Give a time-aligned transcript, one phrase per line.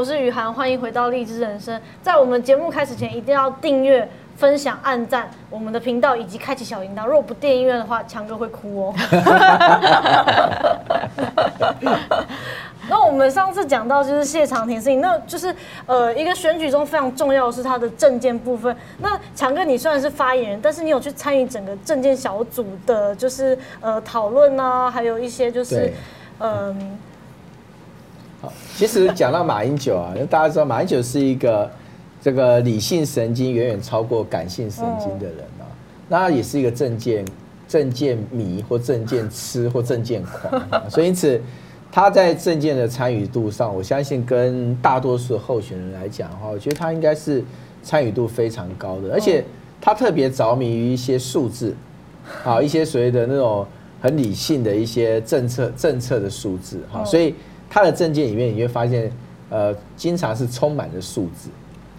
[0.00, 1.78] 我是雨涵，欢迎回到荔枝人生。
[2.00, 7.04] 在我们节目开始前，一定要订阅、分享、按赞我们的频道，以及开启小铃铛。
[7.04, 8.94] 如果不订阅的话，强哥会哭哦。
[12.88, 18.74] 那我们上次讲到就是谢长廷事情，那就是呃一个选举中非常重要的是他的政见部分。
[19.00, 25.92] 那强哥你虽然是发言人，但是你有去参与整个政见小组的，就是呃讨论啊，还有一些就是
[26.38, 26.74] 嗯、呃。
[28.40, 31.70] 好，其实讲到马英九啊，大家知道马英九是一个
[32.22, 35.64] 这个理性神经远远超过感性神经的人啊，
[36.08, 37.24] 那他也是一个政见
[37.68, 41.40] 政见迷或政见痴或政见狂啊，所以因此。
[41.92, 47.42] 他在政见的参与度上，我相信跟大多数候选人来讲的话，我觉得他应该是
[47.82, 49.44] 参与度非常高的，而且
[49.80, 51.74] 他特别着迷于一些数字，
[52.44, 53.66] 啊，一些所谓的那种
[54.00, 57.34] 很理性的一些政策政策的数字，哈，所以
[57.70, 59.10] 他的政见里面你会发现，
[59.48, 61.48] 呃，经常是充满了数字，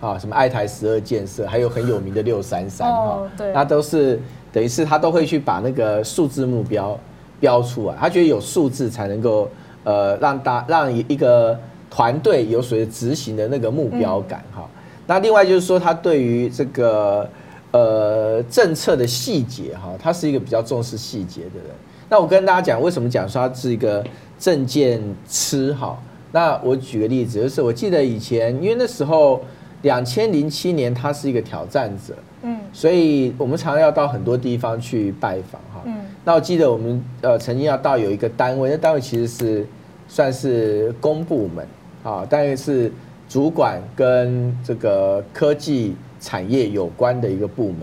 [0.00, 3.22] 啊，什么爱台十二建设，还有很有名的六三三，哈，
[3.54, 4.20] 那都是
[4.52, 6.98] 等于是他都会去把那个数字目标
[7.40, 9.48] 标出来，他觉得有数字才能够。
[9.82, 14.68] 呃，让大让一个团队有所谓执行的那个目标感哈。
[15.06, 17.26] 那另外就是说，他对于这个
[17.72, 21.70] 呃政策的细节哈，他是一个比较重视细节的人。
[22.08, 24.04] 那我跟大家讲，为什么讲说他是一个
[24.38, 25.98] 政见痴哈？
[26.32, 29.42] 那我举个例子，就是我记得以前，因为那时候
[29.82, 35.82] 两千零七年他是一个挑战者，嗯，所以我们常常要到很多地方去拜访哈。
[35.84, 39.66] 嗯那我记得我们呃曾经要到有一个单位，那单位其实是
[40.06, 41.66] 算是公部门
[42.02, 42.92] 啊，大概是
[43.28, 47.80] 主管跟这个科技产业有关的一个部门。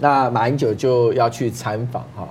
[0.00, 2.28] 那马英九就要去参访哈，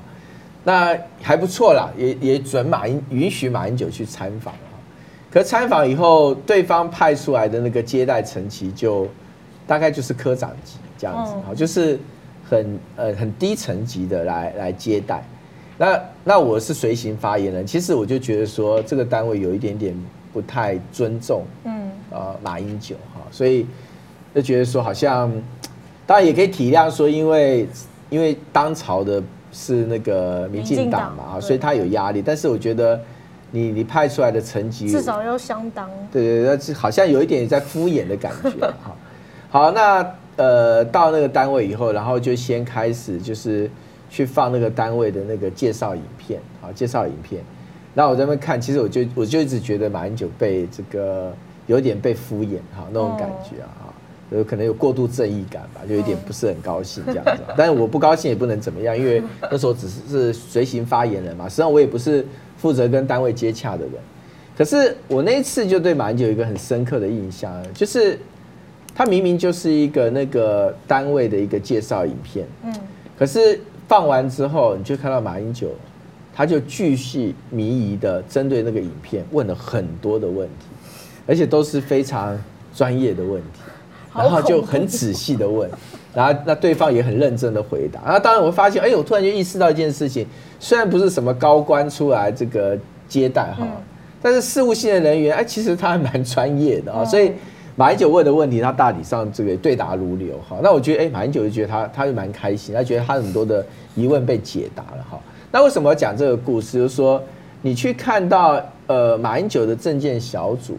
[0.63, 4.59] 那还不错啦，也也准马英允许马英九去参访哈。
[5.31, 9.07] 可参访以后，对方派出来的那个接待层级就
[9.65, 11.97] 大概就是科长级这样子哈，就是。
[12.47, 15.23] 很呃很低层级的来来接待，
[15.79, 19.95] 那那我是随行发言人，其实我就觉得说这个单位有一点点
[20.31, 23.65] 不太尊重，嗯，呃马英九哈，所以
[24.35, 25.31] 就觉得说好像，
[26.05, 27.67] 当然也可以体谅说，因为
[28.11, 33.01] 因为当朝的是那个民进党嘛，所以他有压力，但是我觉得
[33.49, 38.95] 你你派出来的成绩至少要相当，对对对，好像有一点在敷衍的感觉哈，
[39.49, 40.05] 好那。
[40.37, 43.71] 呃，到那个单位以后，然后就先开始就是
[44.09, 47.41] 去放那个单位的那个介绍影片，好，介绍影片。
[47.93, 51.33] 然后我在那边看，其实我就我就一直觉得马英九被这个
[51.67, 53.84] 有点被敷衍哈那种感觉啊，
[54.31, 57.43] 有可能有过度正义感吧，就有点不是很高兴这样子。
[57.57, 59.21] 但是我不高兴也不能怎么样，因为
[59.51, 62.25] 那时候只是是随行发言人嘛，实际上我也不是
[62.57, 63.93] 负责跟单位接洽的人。
[64.57, 68.17] 可是我那一次就对马英九有一个很深刻的印象，就是。
[68.97, 72.73] 他明明就是一个那个单位的一个介绍影片，嗯，
[73.19, 73.59] 可是
[73.89, 75.67] 放完之后，你就看到马英九，
[76.33, 80.67] 他就继续迷疑的针对那个影片问了很多的问题，
[81.27, 82.41] 而且都是非常
[82.73, 83.59] 专业的问题，
[84.15, 85.69] 然后就很仔细的问，
[86.13, 90.25] 然后那对方也很认真的回答，然后当然我会发现，哎，我突然就意识到一件事情，
[90.59, 92.77] 虽然不是什么高官出来这个
[93.07, 93.67] 接待哈，
[94.21, 97.31] 但是事务性的人员，哎，其实他还蛮专业的啊，所以。
[97.77, 100.55] 马英九问的问题，他大体上这个对答如流哈。
[100.63, 103.65] 那我觉得，哎，马英九就觉得他他就蛮开心，他觉得他很多的
[103.95, 105.19] 疑问被解答了哈。
[105.51, 106.77] 那为什么要讲这个故事？
[106.77, 107.21] 就是说，
[107.61, 110.77] 你去看到呃马英九的政见小组，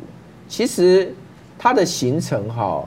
[0.48, 1.14] 其实
[1.58, 2.82] 他的行程哈，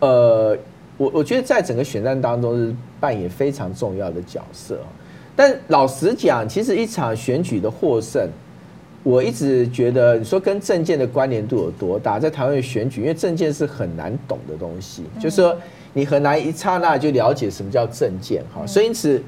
[0.00, 0.56] 呃，
[0.96, 4.78] 我我觉得在整个选战当中是扮演非常重要的角色。
[5.36, 8.28] 但老实讲，其实一场选举的获胜。
[9.02, 12.18] 我一直觉得，你说跟政见的关联度有多大？
[12.18, 15.56] 在台湾的选举，因为政见是很难懂的东西，就是说
[15.94, 18.66] 你很难一刹那就了解什么叫政见哈。
[18.66, 19.22] 所以因此，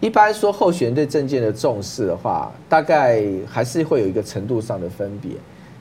[0.00, 5.30] 一般说候选人对政见的重视的话，大概还是会有一个程度上的分别。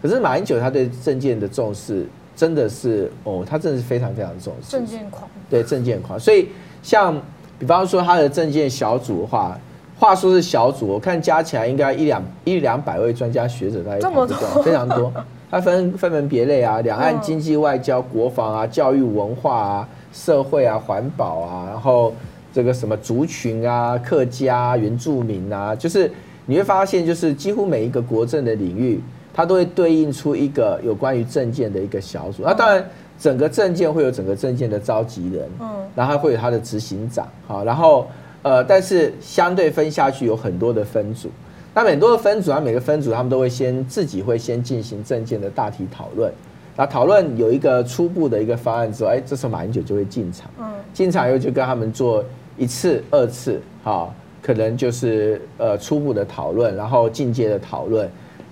[0.04, 2.06] 可是马英九他对政见的重视，
[2.42, 4.72] 真的是哦，他真的是非常非常重视。
[4.72, 5.30] 证件狂。
[5.48, 6.48] 对证件狂，所以
[6.82, 7.16] 像
[7.60, 9.56] 比方说他的证件小组的话。
[10.00, 15.14] 话说是小组，我看加起来应该一两一两百位专家学者在这么多，非常多。
[15.52, 22.12] 它分分门别类啊，两岸经济、外交、国防啊，教育、文化啊，社会啊，环保啊，然后
[22.52, 26.12] 这个什么族群啊，客家、原住民啊，就是
[26.48, 29.00] 你会发现，就是几乎每一个国政的领域，
[29.33, 32.44] 它都会对应出一个有关于政见的一个小组。
[32.44, 32.86] 那当然，
[33.19, 38.07] 整个政见会有整个政见的召集人，嗯，然后会有他的执行长，好，然后。
[38.44, 41.30] 呃，但是相对分下去有很多的分组，
[41.75, 46.33] 那很多的分组啊，每个分组他们都会先自己会先进行政见的大体讨论，
[46.75, 52.25] 那讨论有一个初步的一个方案之后，哎，这时候马英九就会进场，嗯，进场以后就跟他们做
[52.57, 54.12] 一次、二次，好，
[54.42, 58.10] 可能就是呃初步的讨论，然后进阶的讨论，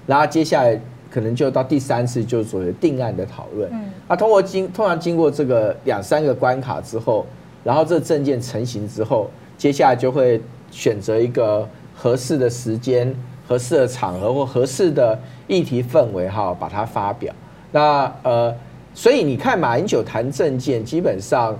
[0.10, 0.76] 然后接下来
[1.12, 7.28] 可能就到第三次就所谓定案的讨论，嗯，那通过经通常经过这个两三个关卡之后，
[7.64, 10.42] 然后这证件成型之后，接下来就会
[10.72, 13.16] 选择一个合适的时间、
[13.48, 17.32] 合适的场合或合适的议题氛围，哈，把它发表。
[17.72, 18.52] 那呃，
[18.96, 21.56] 所以你看马英九谈证件，基本上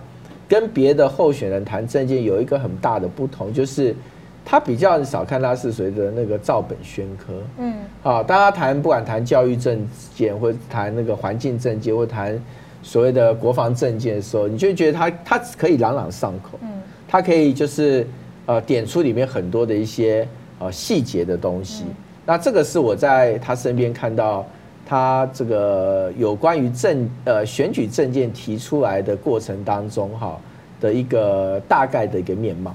[0.48, 3.95] 跟别的候选人谈证件有一个很大的不同，就是
[4.50, 7.34] 他比较少看他是随着那个照本宣科。
[7.60, 12.42] 嗯，好，当他谈不管谈教育政见，或者谈那个环境政见，或谈
[12.81, 16.57] 所谓的国防政见的时候，你就觉得他他可以朗朗上口。
[16.63, 16.69] 嗯，
[17.07, 18.07] 他可以就是
[18.48, 21.84] 呃点出里面很多的一些呃细节的东西。
[22.25, 24.44] 那这个是我在他身边看到。
[24.86, 30.36] 他这个有关于政呃选举政见提出来的过程当中哈
[30.81, 32.74] 的一个大概的一个面貌。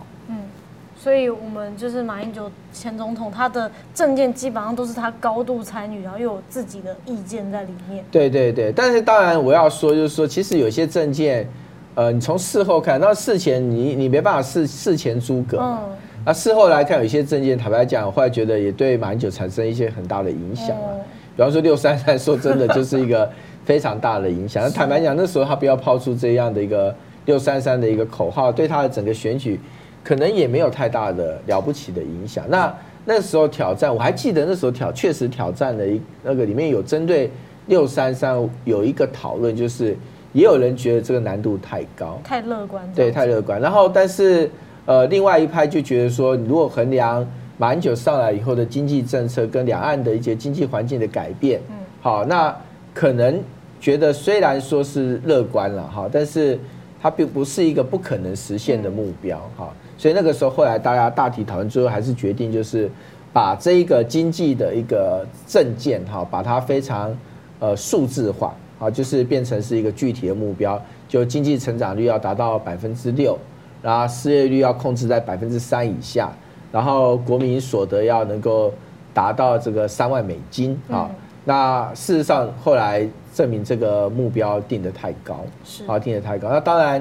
[1.05, 8.03] 嗯，所以我们就是马英九前总统，他的政见基本上都是他高度参与，然后又有自己的意见在里面。
[8.11, 11.47] 对对对，但是当然我要说就是说，其实有些政见，
[11.95, 15.59] 呃，你从事后看，那事前你你没办法事事前诸葛。
[15.61, 15.79] 嗯。
[16.27, 20.89] 那事后来看，有些政见，坦白讲，我后来觉得也对马英九产生一些很大的影响啊。
[21.37, 23.31] 比方说六三三，说真的就是一个
[23.67, 24.65] 非常大的影响。
[24.65, 26.95] 那 坦白讲，那时候他不要抛出这样的一个
[27.27, 29.61] 六三三的一个口号，对他的整个选举
[30.05, 32.45] 可能也没有太大的了不起的影响。
[32.49, 32.73] 那
[33.05, 37.31] 那时候挑战，我还记得那时候挑确实挑战了一那个里面有针对
[37.67, 39.97] 六三三有一个讨论，就是
[40.33, 43.61] 也有人觉得这个难度太高，太乐观，对，太乐观。
[43.61, 44.49] 然后但是
[44.87, 47.27] 呃，另外一派就觉得说，你如果衡量。
[47.57, 52.53] 马英九上来以后的经济政策跟两岸的一些经济环境的改变，嗯好，那
[52.93, 53.41] 可能
[53.81, 56.59] 觉得虽然说是乐观了哈，但是
[57.01, 62.91] 它并不是一个不可能实现的目标哈，所以那个时候后来大家大体讨论最后还是决定就是
[63.33, 67.17] 把这一个经济的一个证件哈，把它非常
[67.61, 73.39] 呃数字化啊，就是变成是一个具体的目标，就经济成长率要达到百分之六，
[73.83, 76.31] 然后失业率要控制在百分之三以下。
[76.73, 78.73] 然后国民所得要能够
[79.13, 81.09] 达到这个三万美金啊，
[81.45, 86.49] 那事实上后来证明这个目标定得太高，是啊，定得太高。
[86.49, 87.01] 那当然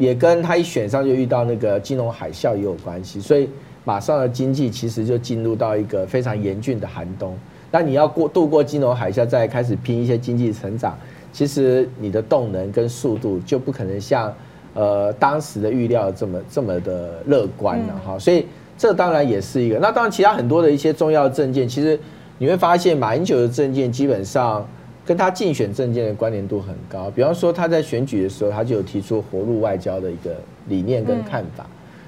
[0.00, 3.48] 也跟他一选上就遇到那个金融海啸也有关系，所以
[3.84, 7.38] 马上的经济其实就进入到一个非常严峻的寒冬。
[7.70, 10.98] 那你要过度过金融海啸，再开始拼一些经济成长，
[11.32, 14.34] 其实你的动能跟速度就不可能像
[14.74, 18.46] 呃当时的预料这么这么的乐观了哈，所以。
[18.80, 22.00] 这当然也是一个，那当然其他很多的一些重要证件，其实
[22.38, 24.66] 你会发现马英九的证件基本上
[25.04, 27.10] 跟他竞选政见的关联度很高。
[27.10, 30.36] 比方说他在选举的时候，他就有提出活路外交的一个
[30.68, 31.66] 理念跟看法。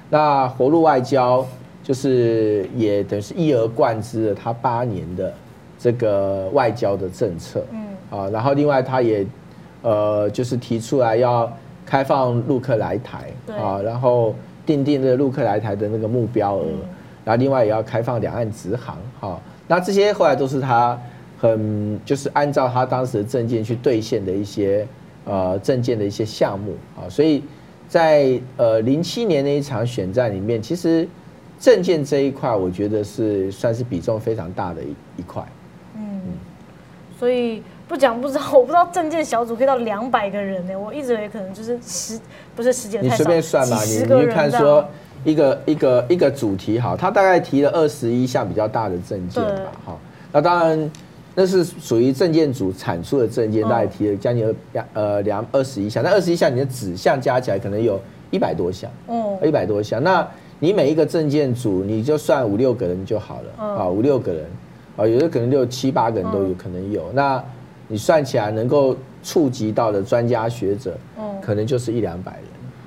[0.09, 1.45] 那活路外交
[1.83, 5.33] 就是也等于是一而贯之了他八年的
[5.77, 7.63] 这个外交的政策。
[7.71, 9.25] 嗯啊，然后另外他也
[9.81, 11.51] 呃就是提出来要
[11.85, 14.33] 开放陆客来台啊，然后。
[14.65, 16.65] 定定这个陆客来台的那个目标额，
[17.25, 20.97] 然后另外也要开放两岸直航，哈，那这些后来都是他
[21.43, 24.87] 很就是按照他当时的证件去兑现的一些
[25.25, 27.43] 呃证件的一些项目啊，所以
[27.89, 31.05] 在呃零七年那一场选战里面，其实
[31.59, 35.43] 证件这一块，我觉得是算是比重非常大的一一块，
[35.97, 36.21] 嗯，
[37.19, 37.61] 所以。
[37.85, 40.73] 不讲不知道，我不知道证件小组可以到两百个人呢。
[40.79, 42.17] 我一直以为可能就是十，
[42.55, 43.03] 不是十几个。
[43.03, 44.83] 你随便算嘛，你你看说
[45.25, 49.97] 一个一个一个主题哈，他大概提了二十一项比较大的证件吧，哈。
[50.31, 50.91] 那当然
[51.35, 56.03] 那是属于证件组产出的证件，大概提了将近两呃两二十一项。
[56.03, 57.99] 那二十一项你的子项加起来可能有
[58.31, 60.03] 一百多项，嗯，一百多项。
[60.03, 60.27] 那
[60.59, 64.45] 你每一个证件组你就算五六个人就好了，啊，五六个人，
[64.95, 67.43] 啊，有的可能六七八个人都有可能有那。
[67.89, 72.43] 你算起来能够触及到的专家学者，嗯可能就是一两百人，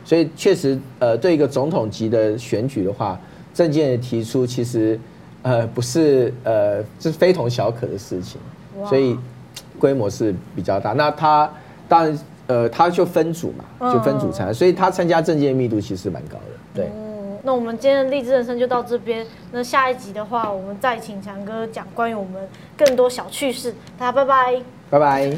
[0.06, 3.20] 所以确实，呃，对一个总统级的选举的话，
[3.52, 4.98] 证件的提出其实，
[5.46, 8.40] 呃，不是呃，这是非同小可的事情，
[8.88, 9.16] 所以
[9.78, 10.92] 规模是比较大。
[10.92, 11.48] 那他
[11.88, 16.90] 当然，呃，他就分组嘛，就分组参，所以他参加政界密度其实蛮高的，对。
[17.44, 19.24] 那我们今天的励志人生就到这边。
[19.52, 22.42] 那下一集的话，我们再请强哥讲关于我们
[22.76, 23.72] 更多小趣事。
[23.96, 25.32] 大家拜拜，拜拜。